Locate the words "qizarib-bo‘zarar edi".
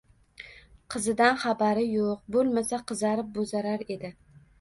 2.93-4.13